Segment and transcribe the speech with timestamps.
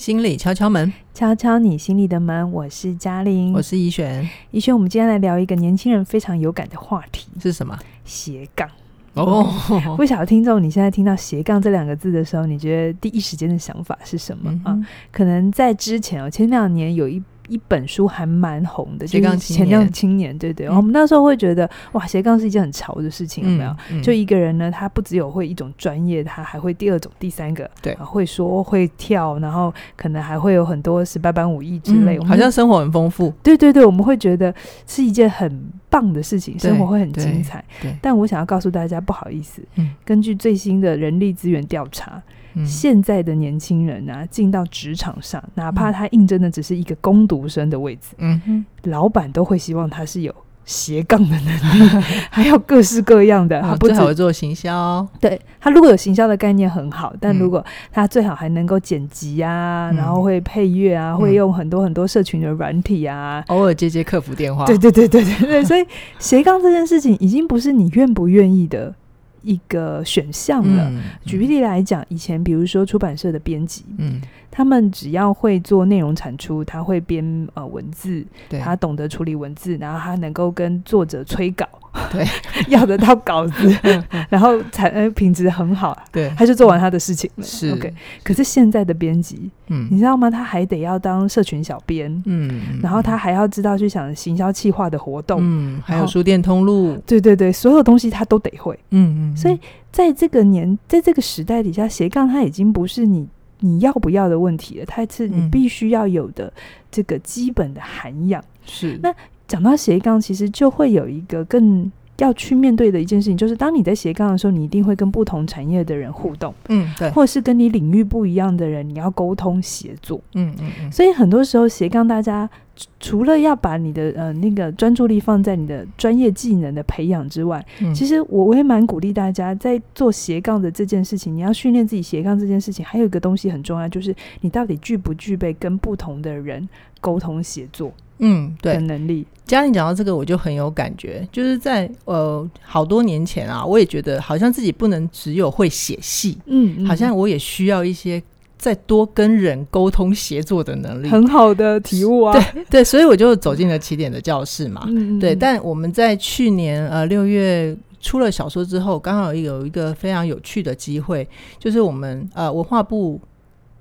[0.00, 2.50] 心里敲敲门，敲敲你心里的门。
[2.50, 4.26] 我是嘉玲，我是怡璇。
[4.50, 7.78] 怡璇，我们今天来聊一个年轻人非常有感的话题，是什么？
[8.06, 8.66] 斜杠。
[9.12, 9.46] 哦，
[9.98, 14.86] 不晓得听众，你现在听到斜杠这两个字的时候，你觉得第一时间的想法是什么、嗯、啊？
[15.12, 17.22] 可能在之前哦，前两年有一。
[17.50, 24.00] 一本书还蛮红的，斜杠前亮青年，对对，嗯、我们那时候会觉得哇，斜杠是一件很潮的事情，有没有？
[24.02, 33.34] 就一个人呢，他不只有会一种专业，他还会第二种、第三个，对，会说会跳，然后可能还会有很多十八般武艺之类，嗯、好像生活很丰富。
[33.42, 34.54] 对对对，我们会觉得
[34.86, 37.64] 是一件很棒的事情，生活会很精彩。
[38.00, 42.22] 但我想要告诉大家，不好意思，嗯、根据最新的人力资源调查。
[42.54, 51.88] 嗯、现在的年轻人啊，进到职场上，哪怕他应征的只是一个工读生的位置，嗯哼，老板都会希望他是有斜杠的能力，
[52.30, 53.60] 还有各式各样的。
[53.60, 64.64] 他最好会做行销，对，他如果有行销的概念很好，但如果他最好还能够剪辑啊，嗯、然后会配乐啊，嗯、会用很多很多社群的软体啊，偶尔接接客服电话。
[64.64, 65.84] 对对对对对对，所以
[66.18, 68.94] 斜杠这件事情已经不是你愿不愿意的。
[69.42, 70.92] 一个选项了。
[71.24, 78.24] 举例来讲，以前比如说出版社的编辑，嗯，他们只要会做内容产出，他会编呃文字，
[78.62, 81.66] 他懂得处理文字，然后他能够跟作者催稿。
[82.12, 82.24] 对，
[82.70, 83.76] 要得到稿子，
[84.30, 87.42] 然后才呃品质很好，对，他就做完他的事情了。
[87.44, 87.72] 是。
[87.72, 87.92] OK，
[88.22, 90.30] 可是现在的编辑，嗯，你知道吗？
[90.30, 99.36] 他还得要当社群小编，嗯，然后他还要知道去想行销企划的活动，嗯，还有书店通路，对对对，所有东西他都得会，嗯嗯。
[99.36, 99.58] 所以
[99.90, 103.26] 在这个年，在这个时代底下，斜杠他已经不是你
[103.60, 106.52] 你要不要的问题了，它是你必须要有的
[106.90, 108.44] 这个基本的涵养。
[108.66, 109.14] 是那。
[109.50, 120.92] 讲到斜杠，其实就会有一个更要去面对的一件事情，就是当你在斜杠的时候，你一定会跟不同产业的人互动，嗯，对，或者是跟你领域不一样的人，你要沟通协作，嗯嗯嗯。
[120.92, 122.48] 所以很多时候斜杠，大家
[122.98, 136.68] 除了要把你的呃那个专注力放在你的专业技能的培养之外，嗯，其实我我也蛮鼓励大家在做斜杠的这件事情，你要训练自己斜杠这件事情，还有一个东西很重要，就是你到底具不具备跟不同的人
[137.00, 137.92] 沟通协作。
[138.22, 139.26] 嗯，对，能力。
[139.46, 141.26] 嘉玲讲到这个，我就很有感觉。
[141.32, 148.22] 就是在呃好多年前啊，我也觉得好像自己不能只有会写戏，嗯，嗯，好像我也需要一些
[148.60, 151.08] 再多跟人沟通协作的能力。
[151.08, 154.84] 很好的体悟啊，对 对，所以我就走进了起点的教室嘛。
[154.86, 155.34] 嗯，对。
[155.34, 161.26] 但我们在去年呃六月出了小说之后，刚好有一个非常有趣的机会，
[161.58, 163.18] 就是我们呃文化部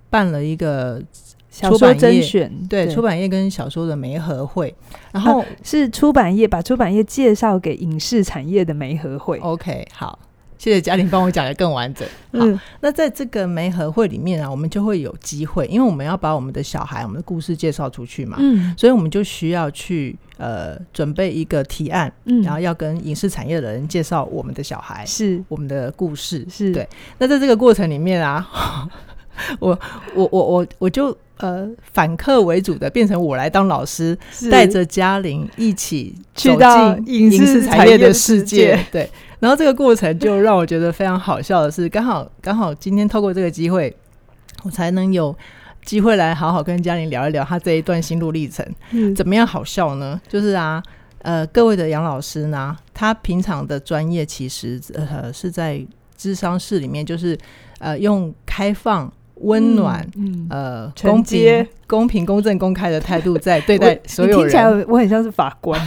[0.09, 1.03] 办了一个。
[1.51, 4.73] 小说甄选，对，对出版业跟小说的媒合会，
[5.12, 9.39] 然后、啊、是出版业把出版业介绍给影视产业的媒合会。
[9.39, 10.19] OK，好，
[10.59, 12.05] 谢谢嘉玲帮我讲的更完整。
[12.33, 26.85] 嗯，那在这个媒合会里面啊，我们就会有机会，因为我们要把我们的小孩、我们的故事介绍出去嘛，嗯，所以我们就需要去呃准备一个提案，嗯，然后要跟影视产业的人介绍我们的小孩，是我们的故事，是对。
[27.17, 28.45] 那在这个过程里面啊，
[29.59, 29.79] 我
[30.13, 31.17] 我我我我就。
[31.39, 34.13] 呃，反客为主的变成我来当老师，
[34.51, 38.77] 带着嘉玲一起去到影视产业的世界。
[38.91, 39.09] 对，
[39.39, 43.95] 然后这个过程就让我觉得非常好笑的是，刚好刚好今天透过这个机会，
[44.63, 45.35] 我才能有
[45.83, 48.66] 机会来好好跟嘉玲聊一聊他这一段心路历程。
[48.91, 50.19] 嗯，怎么样好笑呢？
[50.27, 50.83] 就是啊，
[51.19, 55.85] 呃，各位的杨老师呢，他平常的专业其实呃是在
[56.17, 57.38] 智商室里面，就是
[57.79, 59.11] 呃用开放。
[59.41, 64.50] 温暖，嗯，呃，公平、公平、公正、公开的态度在 对待所有人。
[64.50, 65.79] 听起来我很像是法官。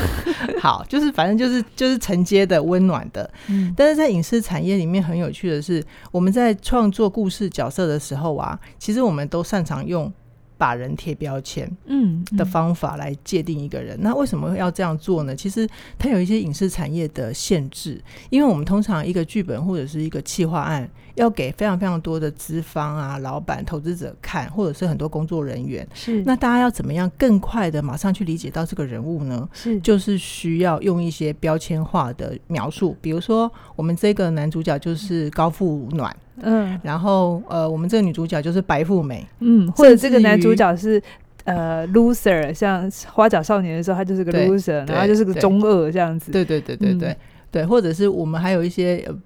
[0.60, 3.30] 好，就是反正就是就是承接的温暖的。
[3.48, 10.12] 嗯，但是在影视产业里面很有趣的是，我们在创作故事角色的时候啊，其实我们都擅长用。
[10.58, 13.94] 把人贴标签，嗯，的方法来界定一个人。
[14.00, 15.36] 那为什么要这样做呢？
[15.36, 15.68] 其实
[15.98, 25.86] 它有一些影视产业的限制，因为我们通常一个剧本或者是一个企划案，要给非常非常多的资方啊、老板、投资者看，或者是很多工作人员。
[25.92, 29.48] 是，那大家要怎么样更快的马上去理解到这个人物呢？
[29.52, 36.16] 是，就是需要用一些标签化的描述，比如说我们这个男主角就是高富暖。
[36.42, 41.02] 嗯，然后呃，我们这个女主角就是白富美，嗯，或者这个男主角是
[41.44, 47.16] 呃 loser，像花甲少年的时候，他就是个 loser，然后就是个中二这样子，对对对对对、嗯、
[47.50, 49.16] 对，或者是我们还有一些呃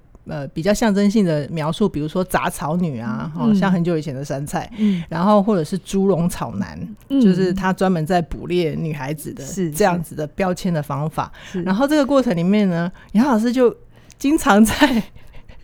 [0.53, 6.79] 比较象征性的描述，比如说杂草女啊，嗯、哦，像很久以前的山菜，嗯，然后或者是猪笼草男，
[7.09, 11.33] 嗯、就是他专门在捕猎女孩子的，是这样子的标签的方法。
[11.65, 13.75] 然后这个过程里面呢，杨老师就
[14.19, 15.03] 经常在。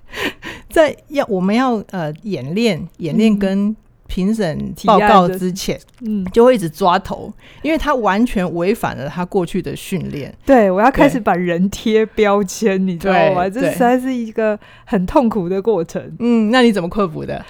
[0.71, 3.75] 在要我们要呃演练演练跟
[4.07, 7.33] 评审报告之前，嗯，就会一直抓头，
[7.63, 10.33] 因为他完全违反了他过去的训练。
[10.45, 13.49] 对，我要开始把人贴标签，你知道吗？
[13.49, 16.03] 这实在是一个很痛苦的过程。
[16.19, 17.45] 嗯，那你怎么克服的？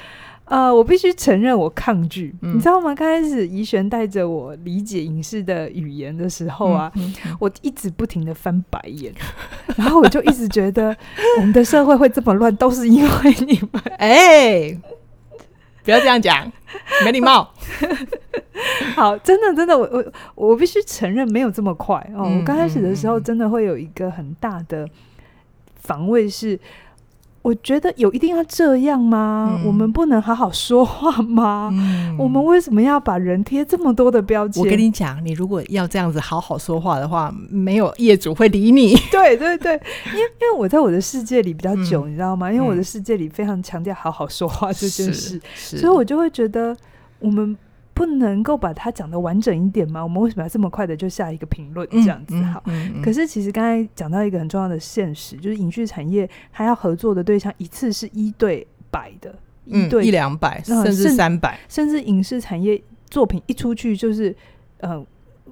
[0.46, 2.94] 呃，我必须承认我抗拒，嗯、你知道吗？
[2.94, 9.12] 刚开始怡璇带着我理解影视的语言的时候啊，嗯嗯、我一直不停的翻白眼，
[9.76, 10.96] 然后我就一直觉得
[11.38, 13.10] 我们的社会会这么乱，都是因为
[13.44, 13.82] 你们。
[13.98, 14.80] 哎、欸，
[15.86, 16.52] 不要这样讲，
[17.06, 17.50] 没礼貌。
[18.94, 22.24] 好，真的真的，我我我必须承认没有这么快哦。
[22.26, 24.86] 嗯、我刚开始的时候真的会有一个很大的
[25.76, 26.60] 防卫是。
[27.46, 29.56] 我觉得有一定要这样吗？
[29.60, 31.70] 嗯、我们不能好好说话吗？
[31.72, 34.64] 嗯、我们为什么要把人贴这么多的标签？
[34.64, 38.96] 我跟你讲，你如果要这样子好好说话的话，没有业主会理你。
[39.12, 39.74] 对对对，
[40.06, 42.50] 因为因为我在我的世界里比较久，嗯、你知道吗？
[42.50, 46.76] 因为我的世界里非常强调好好说话这件事，所以我就会觉得
[47.20, 47.56] 我们。
[47.96, 50.02] 不能够把它讲得完整一点吗？
[50.02, 52.36] 我们为什么要这么快的就下一个评论这样子？
[52.42, 52.62] 好，
[53.02, 59.34] 可是其实刚才讲到一个很重要的现实，就是影视产业它要合作的对象一次是一对百的，
[59.64, 62.78] 嗯、一对一两百，甚至三百，甚至影视产业
[63.08, 64.36] 作品一出去就是
[64.80, 65.02] 呃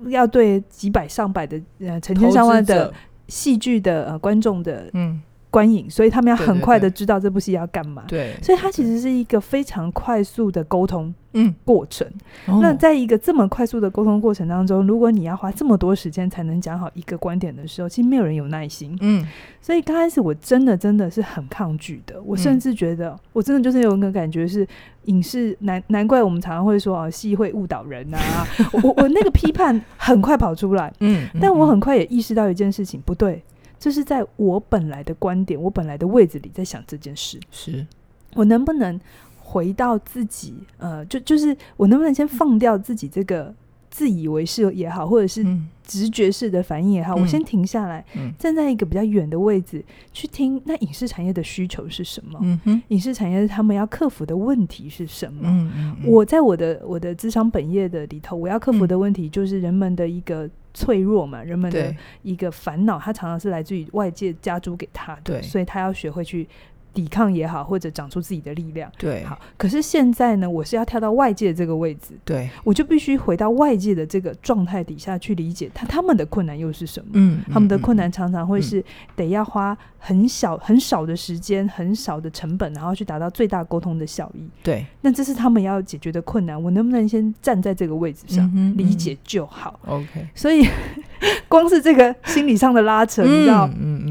[0.09, 2.93] 要对几百上百的呃成千上万的
[3.27, 5.23] 戏剧的呃观众的嗯。
[5.55, 8.03] 观影，所以他们要很快的知道这部戏要干嘛。
[8.09, 12.05] 对，所以它其实是一个非常快速的沟通嗯过程。
[12.49, 18.99] 嗯、那在一个这么快速的沟通过程当中，如果你要花这么多时间才能讲好一个观点的时候，其实没有人有耐心。
[19.01, 19.25] 嗯，
[19.61, 22.21] 所以刚开始我真的真的是很抗拒的。
[22.25, 24.67] 我甚至觉得，我真的就是有一个感觉是，
[25.05, 28.45] 影视难难怪我们常常会说啊，戏会误导人啊。
[28.83, 30.93] 我我那个批判很快跑出来。
[30.99, 33.41] 嗯，但我很快也意识到一件事情，不对。
[33.85, 37.87] 这是在我本来的观点，我本来的位置里在想这件事，是
[38.33, 38.99] 我能不能
[39.39, 40.55] 回到自己？
[40.79, 43.55] 呃，就就是我能不能先放掉自己这个
[43.91, 45.45] 自以为是也好，或者是
[45.83, 49.85] 直觉式的反应也好，嗯、我先停下来，嗯、站在一个比较远的位置
[50.15, 52.41] 去听，那影视产业的需求是什么？
[52.65, 55.43] 嗯、影视产业他们要克服的问题是什么？
[55.45, 60.49] 嗯嗯嗯、我在我的我的智商本业的里头，我要克服的问题就是人们的一个。
[60.75, 66.47] 脆弱嘛，人们的一个烦恼，他常常是来自于外界加诸给他的，所以他要学会去
[66.95, 68.91] 抵抗也好，或者长出自己的力量。
[68.97, 69.39] 对，好。
[69.59, 77.11] 可是现在呢，我是要跳到外界这个位置，对，我就必须回到外界的这个状态底下去理解他他们的困难又是什么？
[77.15, 78.83] 嗯，他们的困难常常会是
[79.17, 84.49] 得要花很小很少的时间、很少的成本，然后去达到最大沟通的效益。
[84.63, 86.63] 对，那这是他们要解决的困难。
[86.63, 90.29] 我能不能先站在这个位置上、嗯、理解就好？OK。
[90.35, 90.67] 所以
[91.49, 93.69] 光是这个心理上的拉扯，你知道？
[93.79, 94.04] 嗯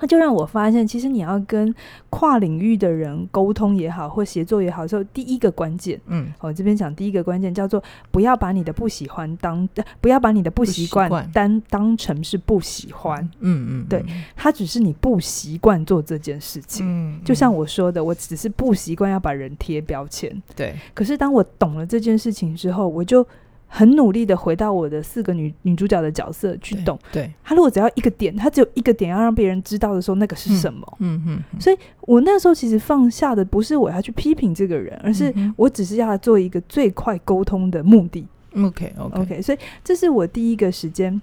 [0.00, 1.74] 那就让我发现，其实你要跟
[2.08, 9.68] 跨领域的人沟通也好，或协作也好，说第一个关键，嗯，我这边讲第一个关键叫做不要把你的不喜欢当，
[10.00, 14.04] 不要把你的不习惯当当成是不喜欢，嗯嗯，对，
[14.34, 23.26] 他只是你不习惯做这件事情，嗯，就像我说的，我只是不习惯要把人贴标签，对，可是当我懂了这件事情之后，我就。
[23.72, 30.96] 很努力的回到我的四个女女主角的角色去懂，对，他如果只要一个点，他只有一个点要让别人知道的时候，那个是什么？
[30.98, 38.26] 嗯嗯，所以我那时候其实放下的不是我要去批评这个人，而是我只是要做一个最快沟通的目的。
[38.56, 41.22] OK OK OK，所以这是我第一个时间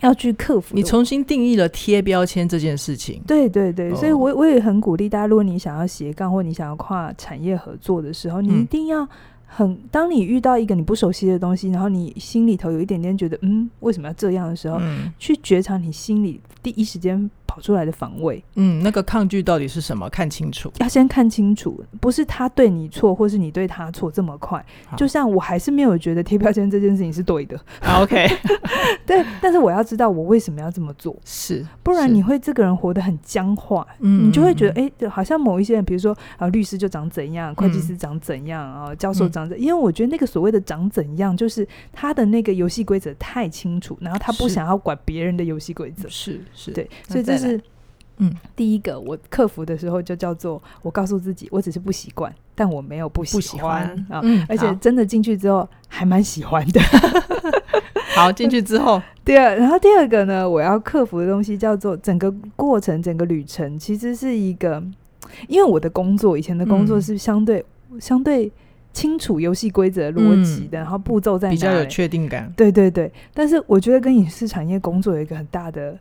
[0.00, 0.74] 要去克服。
[0.74, 3.22] 你重新定义了贴标签这件事情。
[3.28, 9.08] 对对对，所以我我也很鼓励大家，如果你想要斜杠或你想要跨产业合作的时候，你一定要。
[9.56, 17.30] 很，当你遇到一个你不熟悉的东西，然后你心里头有一点点觉得，嗯，为什么要这样的时候，嗯、去觉察你心里第一时间。
[17.54, 20.08] 跑出来的防卫，嗯，那个抗拒到底是什么？
[20.10, 24.64] 看清楚，要先看清楚，不是他对你错，或是你对他错这么快。
[24.96, 27.56] 就像我还是没有觉得贴标签这件事情是对的。
[28.00, 28.26] OK，
[29.06, 47.43] 对，但是我要知道我为什么要这么做，是，不然你会这个人活得很僵化，嗯，你就会觉得，哎、欸，好像某一些人，比如说啊，律师就长怎样，会计师长怎样啊，教授长怎因为我觉得那个所谓的长怎样，就是他的那个游戏规则太清楚，然后他不想要管别人的游戏规则，是是，对，所以这是。
[48.18, 54.06] 嗯，第一个我克服的时候就叫做我告诉自己，我只是不习惯，但我没有不喜欢，不喜欢。
[54.08, 56.80] 啊，嗯，而且真的进去之后还蛮喜欢的。
[58.14, 64.80] 好，进去之后， 第二，然后第二个呢，我要克服的东西叫做整个过程，整个旅程其实是一个，
[65.48, 68.52] 因为我的工作以前的工作是相对、嗯、相对
[68.92, 72.52] 清楚游戏规则逻辑的，嗯、然后步骤在哪里，比较有确定感。
[72.56, 75.98] 对对对，但是我觉得跟影视产业工作有一个很大的。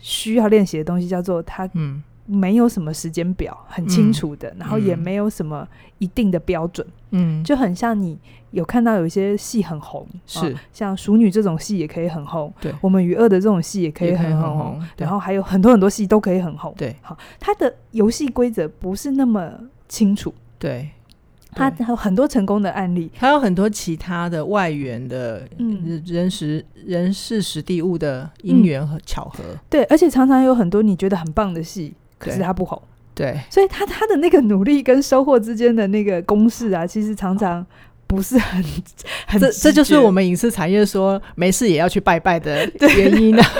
[0.00, 5.66] 需要练习的东西叫做他，嗯，没有什么时间表很清楚的，嗯、然后也没有什么
[5.98, 8.18] 一定的标准，嗯，就很像你
[8.52, 19.52] 有看到有一些戏很红，是、啊、像《熟女》这种戏也可以很红，对，我们与恶的这种戏也可以很红，红然后还有很多很多戏都可以很红，对，好，它的游戏规则不是那么
[19.88, 20.88] 清楚，对。
[21.52, 25.42] 他还有很多成功的案例，还有很多其他的外援的
[26.06, 29.58] 人时、嗯、人事、实地物的因缘和巧合、嗯。
[29.68, 32.80] 对，而且常常有很多你觉得很棒的戏，可是他不红。
[33.14, 37.66] 对，所以他他的那个努力跟收获之间的那个公式啊，其实常常
[38.06, 38.64] 不是很
[39.26, 39.40] 很。
[39.40, 42.64] 这这就是我们影视产业说没事也要去拜拜的
[42.96, 43.50] 原因呢、啊。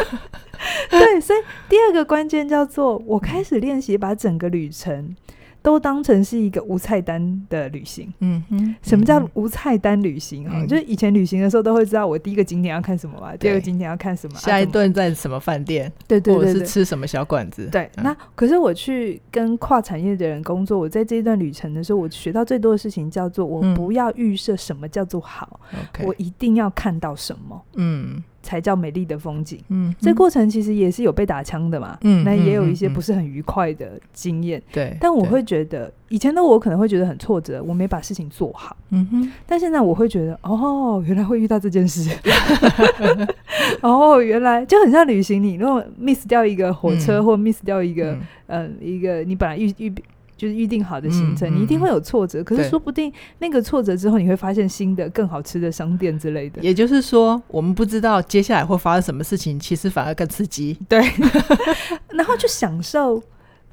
[0.88, 5.14] 对，所以第二个关键叫做我开始练习把整个旅程。
[5.62, 8.12] 都当成是一个无菜单的旅行。
[8.20, 10.52] 嗯哼，什么叫无菜单旅行啊？
[10.54, 17.66] 嗯、就是以前旅行的时候都会知道我第一个景点要看什么吧，第二个景点要看什么，下一顿在什么饭店，对对对，或者是吃什么小馆子。
[17.66, 27.62] 对，嗯、那可是我去跟跨产业的人工作，我在这一段旅程的时候，我学到最多的事情叫做我不要预设什么叫做好，嗯、我一定要看到什么。
[27.74, 28.22] 嗯。
[28.42, 29.58] 才叫美丽的风景。
[29.68, 31.98] 嗯，这过程其实也是有被打枪的嘛。
[32.02, 34.62] 嗯，那也有一些不是很愉快的经验。
[34.72, 38.76] 对、嗯，但我会觉得，以前的我可能会觉得很挫折，我没把事情做好。
[38.90, 42.10] 嗯哼，但现在我会觉得，哦，原来会遇到这件事。
[43.82, 48.12] 哦，原来就很像旅行，你如果 miss 掉一个火车，嗯、或 miss 掉一个，
[48.46, 49.92] 嗯、呃，一个你本来预预。
[50.40, 52.42] 就是预定好的行程，你一定会有挫折。
[52.42, 56.62] 可是说不定那个挫折之后，你会发现新的、更好吃的商店之类的。
[56.62, 60.78] 也就是说，我们不知道接下来会发生什么事情，其实反而更刺激。
[60.88, 60.98] 对，
[62.08, 63.22] 然后就享受。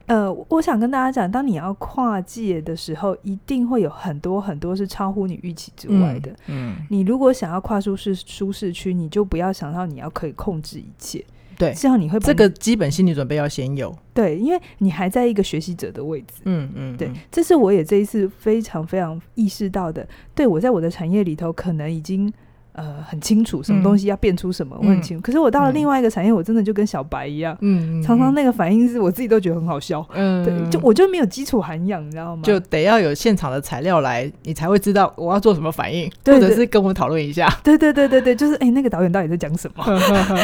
[0.07, 6.31] 呃，我想跟大家讲，当你要跨界的时候，一定会有很多很多是超乎你预期之外的。
[6.47, 11.23] 嗯，嗯你如果想要跨舒适舒适区，你就不要想到你要可以控制一切。
[11.57, 13.95] 对，这样你会这个基本心理准备要先有。
[14.13, 16.41] 对，因为你还在一个学习者的位置。
[16.45, 20.07] 嗯嗯，对，这是我也这一次非常非常意识到的。
[20.35, 22.31] 对，我在我的产业里头，可能已经。
[22.77, 25.21] 呃，很清楚什么东西要变出什么，我很清楚。
[25.23, 32.43] 可是我到了另外一个产业，我真的就跟小白一样，嗯，常常那个反应是我自己都觉得很好笑，嗯，对，就我就没有基础涵养，你知道吗？
[32.43, 37.51] 就得要有现场的材料来，你才会知道我要做什么反应，或者是跟我讨论一下。
[37.63, 39.83] 对对对对对，就是哎，那个导演到底在讲什么？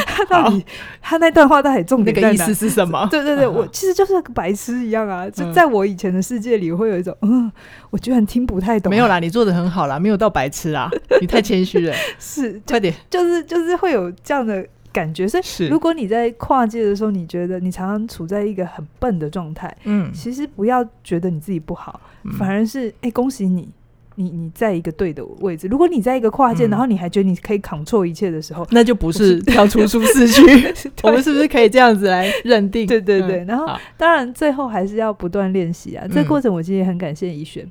[0.04, 0.64] 他到底
[1.00, 3.06] 他那段话到底重点那个意思是什么？
[3.12, 7.48] 对对对，我其实就是个白痴一样啊，就在我以前的世界里，我会有一种嗯，
[7.90, 8.90] 我居然听不太懂。
[8.90, 11.94] 没有啦，你做的很好啦，没有到白痴啊，你太谦虚了。
[12.24, 12.94] 是，快点。
[13.10, 23.68] 就是就是会有这样的感觉，所以如果你在跨界的时候，你觉得你常常处在一个很笨的状态，嗯，其实不要觉得你自己不好，嗯、反而是哎、欸，恭喜你，
[24.14, 25.66] 你你在一个对的位置。
[25.66, 30.42] 如果你在一个跨界，嗯、然后你还觉得你可以 control 一切的时候，那就不是跳出舒适区。
[31.02, 32.86] 我们是不是可以这样子来认定？
[32.86, 33.40] 对对对。
[33.40, 33.66] 嗯、然后
[33.98, 36.04] 当然最后还是要不断练习啊。
[36.06, 37.68] 嗯、这个过程我其实也很感谢怡璇。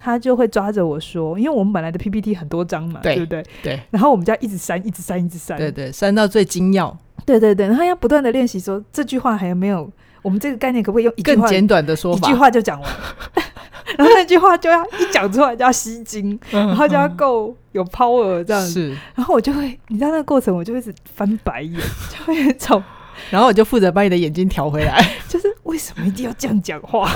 [0.00, 3.44] 他就会抓着我说，因为我们本来的 PPT 很多张嘛，对，对不对？
[3.62, 3.80] 对。
[3.90, 5.56] 然后我们就要一直删，一直删，一直删。
[5.58, 6.96] 对对，删到最精要。
[7.26, 9.88] 对对对，然后要不断的练习说这句话还有没有？
[10.22, 12.28] 我们这个概念可不可以用一句话更简短的说法？
[12.28, 12.90] 一句话就讲完。
[13.96, 18.70] 然后那句话就要一讲出来就要吸睛，然后就要够有 power 这样子。
[18.70, 18.96] 是。
[19.14, 21.72] 然后我就会，你知道那个过程，我就会一直翻白眼，
[22.10, 22.82] 就会很丑。
[23.30, 27.10] 然后我就负责把你的眼睛调回来， 就是为什么一定要这样讲话？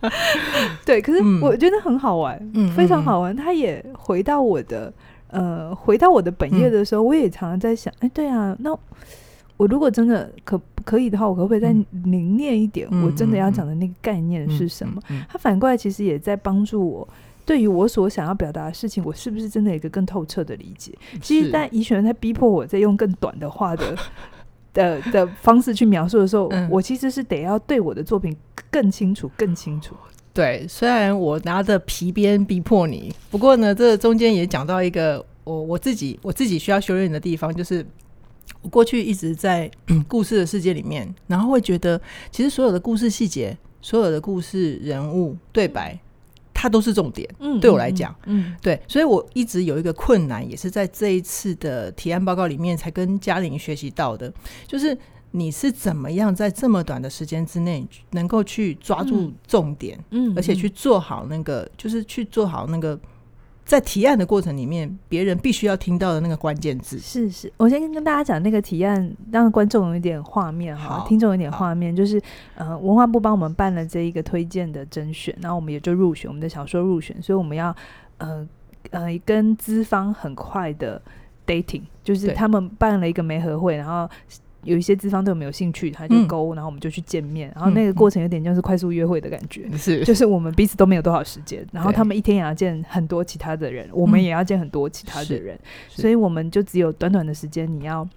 [0.84, 3.34] 对，可是我觉得很好玩，嗯、非常好玩。
[3.34, 4.92] 他也回到我的
[5.28, 8.70] 呃，回到我的本业的时候，嗯、我也常常在想，哎，对啊，那
[9.56, 11.74] 我如果真的可可以的话，我可不可以再
[12.04, 12.86] 凝练一点？
[12.90, 15.02] 嗯、我真的要讲的那个概念是什么？
[15.28, 17.08] 他反过来其实也在帮助我，
[17.44, 20.92] 对于我所想要表达的事情，我是不是真的有一个更透彻的理解？
[21.20, 23.96] 其实，但怡璇在逼迫我在用更短的话的。
[24.72, 28.36] 的的方式去描述的时候，嗯、我其实是得要对我的作品
[28.70, 29.94] 更清楚、更清楚。
[30.32, 37.84] 对，虽然我拿着皮鞭逼迫你，不过呢，这中间也讲到一个我我自己我自己需要修炼的地方，就是
[38.62, 39.68] 我过去一直在
[40.06, 45.98] 故事的世界里面，然后会觉得，其实所有的故事细节、所有的故事人物对白。
[46.60, 48.56] 它都是重点，嗯，对我来讲，嗯，嗯。
[48.60, 54.32] 对，所以我一直有一个困难，也是在这一次的提案报告里面才跟嘉玲学习到的，
[54.66, 54.98] 就是
[55.30, 62.98] 你是怎么样在这么短的时间之内，能够去抓住重点，嗯，而且去做好那个，嗯、就是去做好那个。
[63.68, 66.98] 在提案的过程里面，别人必须要听到的那个关键字。
[66.98, 67.52] 是是。
[67.58, 72.18] 我先跟大家讲那个提案，让观众有一点画面哈，听众有点画面，就是
[72.54, 77.76] 呃，文化部帮我们办了这一个推荐的甄选，然后我们也就入选，我们的小说入选，所以我们要
[78.16, 78.48] 呃
[78.88, 81.00] 呃跟资方很快的
[81.46, 84.08] dating，就是他们办了一个媒合会，然后
[84.64, 98.08] 有一些资方对我们有兴趣，他就勾，嗯、然后我们就去见面，然后那个过程有点像是快速约会的感觉，是，就是我们彼此都没有多少时间，然后他们一天也要见很多其他的人，我们也要见很多其他的人，所以我们就只有短短的时间，你要。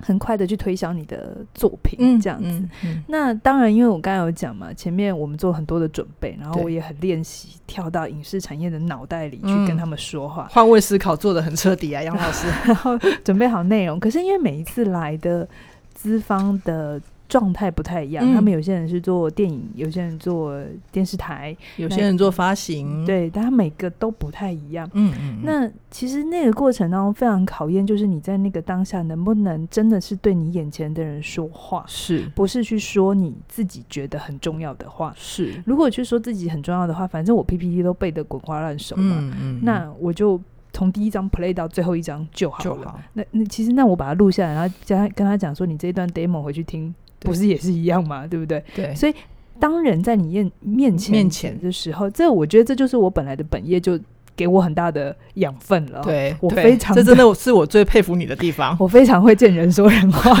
[0.00, 2.48] 很快的去推销你的作品，这样子。
[2.48, 12.46] 嗯嗯嗯、那当然，因为我刚才有讲嘛，前面我们做很多的准备，然后我也很练习跳到影视产业的脑袋里去跟他们说话，换位思考做的很彻底啊，杨老师。
[12.66, 15.48] 然后准备好内容，可是因为每一次来的
[15.94, 17.00] 资方的。
[17.28, 20.54] 状态不太一样，嗯、他们有些人是做电影，有些人做
[20.92, 24.88] 电视台，有些人做发行，对，但他每个都不太一样。
[24.92, 25.38] 嗯，嗯嗯。
[25.42, 35.12] 那其实那个过程当中非常考验，就是你在那个当下能不能真的是对你眼前的人说话，是不是去说你自己觉得很重要的话？
[35.16, 35.62] 是。
[35.64, 40.40] 如果去说自己很重要的话，反正我 PPT 都背得滚瓜烂熟嘛，嗯嗯，那我就
[40.72, 42.64] 从第一张 play 到最后一张就好了。
[42.64, 43.00] 就好。
[43.14, 46.94] 那那其实那我把它录下来，然后叫他跟他讲说，你这一段 demo 回去听。
[47.24, 48.26] 不是也是一样嘛？
[48.26, 48.62] 对不对？
[48.74, 49.14] 对，所以
[49.58, 53.98] 当人在你面面前面前的时候，这我觉得这就是我本来的本业，就
[54.36, 56.00] 给我很大的养分了。
[56.02, 58.76] 对，我非常，这真的是我最佩服你的地方。
[58.80, 60.36] 我非常会见人说人话。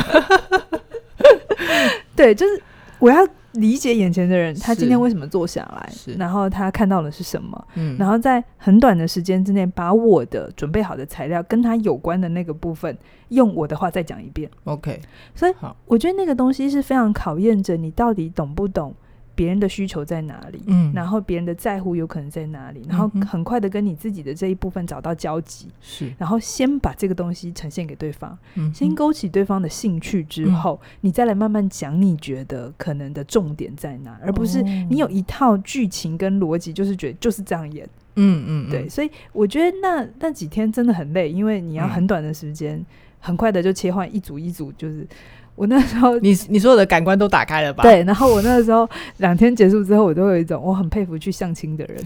[2.14, 2.62] 对，就是
[2.98, 3.26] 我要。
[3.54, 12.96] 理解眼前的人，他今天为什么坐下来，然后他看到的是什么，嗯，然后在很短的时间之内，把我的准备好的材料跟他有关的那个部分，
[13.28, 14.50] 用我的话再讲一遍。
[14.64, 15.00] OK，
[15.34, 15.54] 所以
[15.86, 18.94] 我觉得那个东西是非常考验着你到底懂不懂。
[19.34, 20.62] 别人的需求在哪里？
[20.66, 22.86] 嗯，然后别人的在乎有可能在哪里？
[22.88, 42.84] 然后很快的跟你自己的这一部分找到交集，是，然后先把这个东西呈现给对方，嗯，先勾起对方的兴趣之后，你再来慢慢讲你觉得可能的重点在哪，而不是你有一套剧情跟逻辑，就是觉得就是这样演，嗯嗯，对，所以我觉得那那几天真的很累，因为你要很短的时间，
[43.18, 45.06] 很快的就切换一组一组，就是。
[45.56, 47.82] 我那时候，你你所有的感官都打开了吧？
[47.82, 52.02] 对，然后我那个时候两天结束之后，我都有一种我很佩服去相亲的人，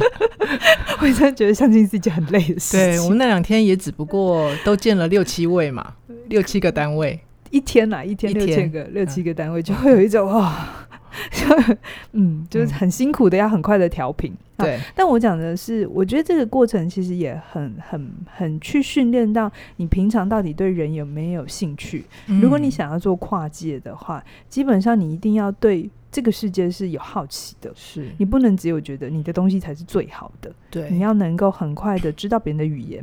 [1.00, 2.80] 我真的觉得相亲是一件很累的事情。
[2.80, 5.94] 对，我们那两天也只不过都见了六七位嘛，
[6.28, 7.18] 六七个单位，
[7.50, 10.66] 一天呐，一天六千个六七个单位，就会有一种哇。
[12.12, 14.32] 嗯，就是很辛苦的，要很快的调频。
[14.56, 22.04] 对，但我讲的是，我觉得这个过程其实也很、很、很去训练到你平常到底对人有没有兴趣。
[22.42, 27.72] 如果你想要做跨界的话，基本上你一定要对这个世界是有好奇的。
[27.74, 30.52] 是，你不能只有觉得你的东西才是最好的。
[30.70, 33.02] 对，你要能够很快的知道别人的语言。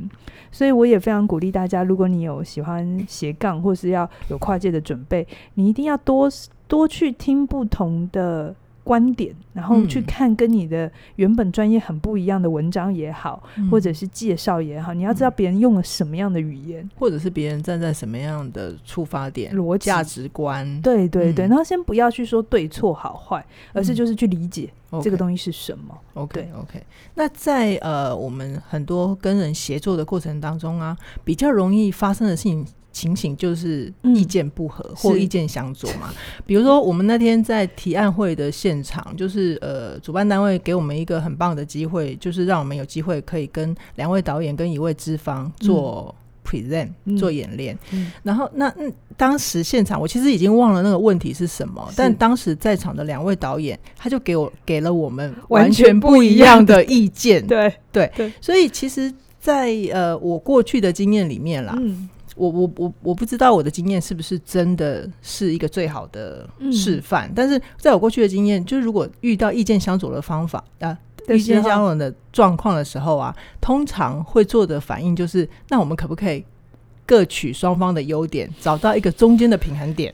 [0.52, 6.30] 所以我也非常鼓励大家，如果你有喜欢斜杠或是要有跨界的准备，你一定要多。
[6.68, 8.54] 多去听不同的
[8.84, 20.82] 观点，然后去看跟你的原本专业很不一样的文章也好，嗯、或者是介绍也好，你要知道别人用了什么样的语言，或者是别人站在什么样的出发点、逻辑、价值观。
[20.82, 24.70] 对对对，嗯、然后先不要去说对错好坏，而是就是去理解
[25.02, 25.94] 这个东西是什么。
[26.14, 26.82] OK OK。
[27.16, 32.66] 那在呃我们很多跟人协作的过程当中啊，比较容易发生的事情。
[32.92, 36.10] 情形就是意见不合或意见相左嘛。
[36.10, 47.78] 嗯、比如说，我们那天在提案会的现场，就是呃，主办单位给我们一个很棒的机会，就是让我们有机会可以跟两位导演跟一位资方做 present、嗯、做演练。
[47.92, 57.46] 嗯、然后那嗯，当时现场我其实已经忘了那个问题是什么，但当时在场的两位导演他就给我给了我们完全不一样的意见。
[57.46, 57.72] 对。
[57.92, 58.12] 对。
[58.16, 61.76] 对，所以其实在，在呃我过去的经验里面啦。
[61.78, 70.98] 嗯我我我我不知道我的经验是不是真的是一个最好的示范，嗯、但是在我过去的经验，就是如果遇到意见相左的方法啊，
[71.28, 76.46] 意见相左的状况的时候啊，通常会做的反应就是，那我们可不可以
[77.06, 80.14] 各取双方的优点，找到一个中间的平衡点？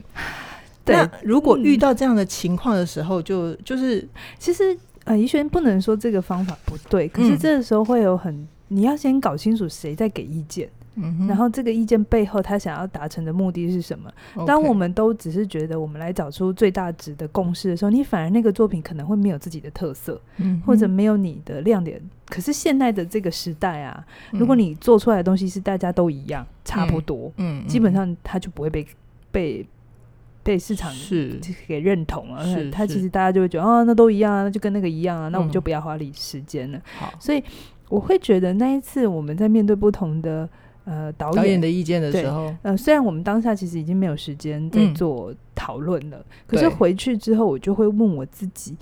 [0.86, 4.08] 对，那如果遇到这样的情况的时候，就就是
[4.40, 10.70] 其实呃，怡轩不能说这个方法不对，可是这个时候会有很，你要先搞清楚谁在给意见。
[10.96, 14.12] 嗯，然后这个意见背后，他想要达成的目的是什么.
[14.46, 22.00] 当我们都只是觉得我们来找出最大值的共识的时候，你反而那个作品可能会没有自己的特色，嗯，或者没有你的亮点。
[22.28, 28.86] 可是现在的这个时代啊，嗯、如果你做出来的东西是大家都一样，差不多，嗯，嗯基本上它就不会被
[29.32, 29.66] 被
[30.44, 32.46] 被市场是给认同了。
[32.46, 36.80] 是，它其实大家就会觉得哦，那都一样啊，那就跟那个一样啊，那我们就不要花力时间了。
[37.00, 37.44] 好、嗯，所以
[37.90, 40.48] 我会觉得那一次我们在面对不同的。
[40.86, 48.76] 呃，导演，导演的意见的时候，呃，虽然我们当下其实已经没有时间在做讨论了，嗯、可是回去之后，我就会问我自己，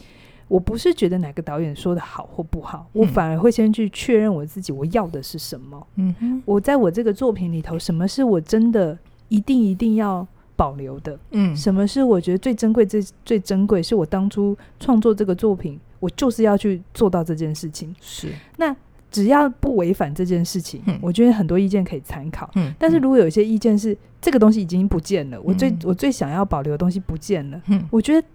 [0.47, 5.87] 我不是觉得哪个导演说的好或不好，嗯、我反而会先去确认我自己我要的是什么。
[5.95, 11.17] 嗯哼，我在我这个作品里头，什么是我真的一定一定要保留的？
[11.31, 13.81] 嗯，什么是我觉得最珍贵、最最珍贵？
[13.81, 17.95] 是我当初创作这个作品，我就是要去做到这件事情。
[18.01, 18.75] 是，那
[19.11, 22.49] 只要不违反这件事情，嗯，我觉得很多意见可以参考。
[22.55, 28.27] 嗯，但是如果有一些意见是这个东西已经不见了，嗯，我最我最想要保留的东西不见了，嗯，我觉得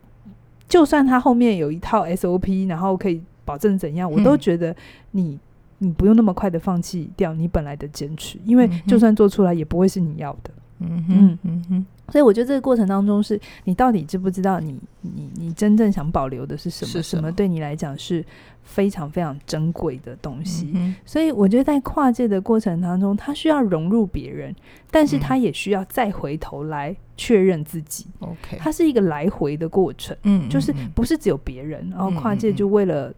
[0.69, 4.77] 就算它后面有一套 SOP，然后可以保证怎样，我都觉得
[5.11, 5.39] 你。
[5.79, 10.51] 你不用那么快的放弃掉你本来的坚持，因为就算做出来也不会是你要的。
[10.79, 11.87] 嗯哼，嗯哼。
[12.13, 16.91] 所以我觉得这个过程当中，是你到底知不知道你你你真正想保留的是什么？
[16.91, 17.33] 是什么？
[17.33, 18.25] 对你来讲是
[18.63, 20.71] 非常非常珍贵的东西。
[20.75, 20.95] 嗯。
[21.05, 24.55] 所以我觉得在跨界的过程当中，他需要融入别人，
[24.91, 28.07] 但是他也需要再回头来确认自己。
[28.21, 30.17] OK，它是一个来回的过程。
[30.23, 33.13] 嗯，就是不是只有别人，然后跨界就为了。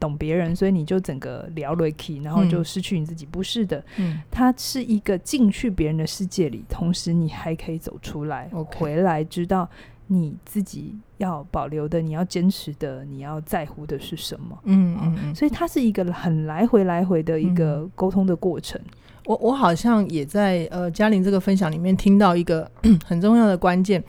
[0.00, 3.24] 懂别人，所以你就整个聊了 key，然后就失去你自己。
[3.24, 9.68] 嗯、不是的，嗯，它是一个进去别人的世界里，同时你还可以走出来.回来知道
[10.06, 14.58] 你自己要保留的、你要坚持的、你要在乎的是什么。
[14.64, 18.80] 嗯嗯，嗯，所以它是一个很来回来回的一个沟通的过程。
[18.80, 22.70] 嗯、我我好像也在呃嘉玲这个分享里面听到一个
[23.04, 24.02] 很重要的关键，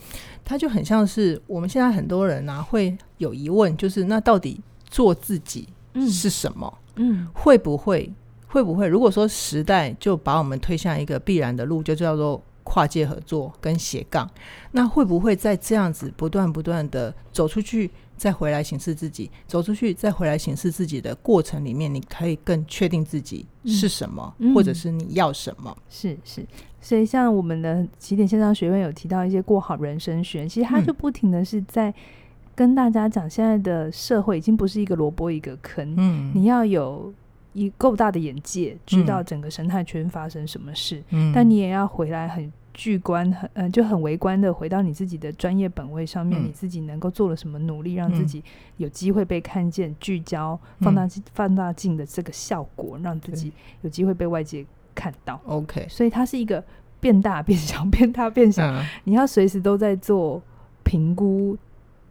[0.44, 4.60] 它就很像是我们现在很多人啊会有疑问，就是那到底。
[4.90, 6.78] 做自己是什么？
[6.96, 8.12] 嗯，会不会
[8.48, 8.88] 会不会？
[8.88, 14.30] 如果说时代就把我们推向一个必然的路，就叫做跨界合作跟斜杠，
[14.72, 25.76] 那会不会在这样子不断不断的走出去，再回来审视自己，走出去再回来审视自己的过程里面，你可以更确定自己是什么，嗯、或者是你要什么？
[25.90, 26.46] 是是，
[26.82, 31.94] 所以像我们的起点线上学院有提到一些过好人生学，其实他就不停的是在。
[32.60, 37.14] 跟大家讲，现在的社会已经不是一个萝卜一个坑，嗯，你要有
[37.54, 48.44] 一够大的眼界，知道整个生态圈发生什么事，嗯，但你也要回来很巨观，很嗯、呃，就很微观的回到你自己的专业本位上面，嗯，你自己能够做了什么努力，让自己
[48.76, 55.40] 有机会被看见，聚焦放大镜放大镜的这个效果，让自己有机会被外界看到。
[55.46, 56.62] OK，所以它是一个
[57.00, 60.42] 变大变小， 变大变小，嗯，你要随时都在做
[60.84, 61.58] 评估。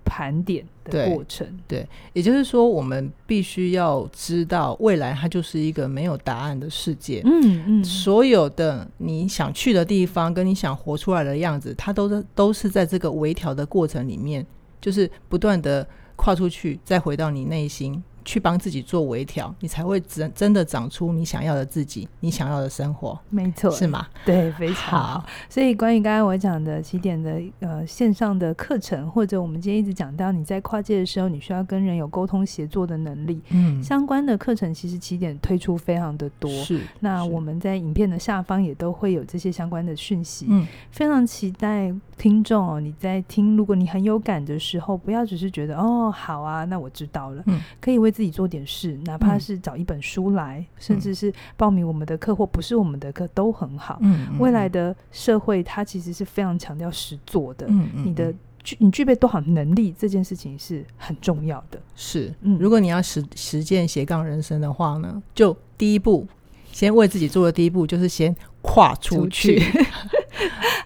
[0.08, 7.22] 盘点的过程对，对，也就是说，我们必须要知道，未来它就是一个没有答案的世界。
[7.24, 14.44] 嗯嗯，所有的你想去的地方，跟你想活出来的样子，它都是都是在这个微调的过程里面，
[14.80, 18.02] 就是不断的跨出去，再回到你内心。
[18.28, 23.18] 去帮自己做微调，你才会真真的长出你想要的自己，你想要的生活。
[23.30, 24.06] 没错，是吗？
[24.26, 25.24] 对，非常好。
[25.48, 36.50] 所以关于刚才我讲的起点的呃线上的课程，或者我们今天一直讲到你在跨界的时候，你需要跟人有沟通协作的能力，嗯，相关的课程其实起点推出非常的多。
[36.50, 40.44] 是，那我们在影片的下方也都会有这些相关的讯息。
[40.50, 53.96] 嗯，非常期待听众哦，你在听，如果你很有感的时候，不要只是觉得哦好啊，那我知道了，嗯，可以为自己做点事，哪怕是找一本书来，嗯、甚至是报名我们的课或不是我们的课都很好。
[54.00, 57.64] 嗯，未来的社会它其实是非常强调实做的。
[57.68, 61.80] 嗯，你的具你具备多少能力这件事情是很重要的。
[61.94, 66.26] 是，嗯，如果你要实实践斜杠人生的话呢，就第一步，
[66.72, 69.60] 先为自己做的第一步就是先跨出去。
[69.62, 69.86] 出去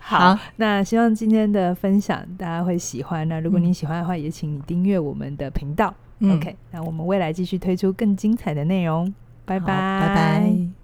[0.01, 3.27] 好，那希望今天的分享大家会喜欢。
[3.27, 5.95] 那如果你喜欢的话，也请你订阅我们的频道。
[6.30, 9.12] OK，那我们未来继续推出更精彩的内容，
[9.44, 10.14] 拜拜，拜。
[10.14, 10.82] 拜。